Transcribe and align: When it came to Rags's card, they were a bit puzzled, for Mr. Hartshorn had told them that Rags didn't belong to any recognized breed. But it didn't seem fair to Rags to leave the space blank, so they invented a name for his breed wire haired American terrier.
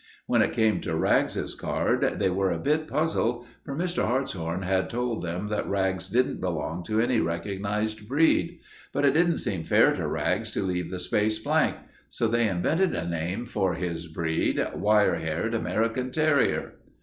When 0.25 0.41
it 0.41 0.53
came 0.53 0.81
to 0.81 0.95
Rags's 0.95 1.53
card, 1.53 2.15
they 2.17 2.31
were 2.31 2.49
a 2.49 2.57
bit 2.57 2.87
puzzled, 2.87 3.45
for 3.63 3.75
Mr. 3.75 4.03
Hartshorn 4.03 4.63
had 4.63 4.89
told 4.89 5.21
them 5.21 5.49
that 5.49 5.69
Rags 5.69 6.07
didn't 6.09 6.41
belong 6.41 6.81
to 6.85 6.99
any 6.99 7.19
recognized 7.19 8.07
breed. 8.07 8.61
But 8.93 9.05
it 9.05 9.13
didn't 9.13 9.37
seem 9.37 9.63
fair 9.63 9.93
to 9.93 10.07
Rags 10.07 10.49
to 10.53 10.63
leave 10.63 10.89
the 10.89 10.97
space 10.97 11.37
blank, 11.37 11.75
so 12.09 12.27
they 12.27 12.47
invented 12.49 12.95
a 12.95 13.07
name 13.07 13.45
for 13.45 13.75
his 13.75 14.07
breed 14.07 14.59
wire 14.73 15.17
haired 15.17 15.53
American 15.53 16.09
terrier. 16.09 16.73